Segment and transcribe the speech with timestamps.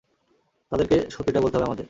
[0.71, 1.79] তাদেরকে সত্যিটা বলতে হবে আমাদের।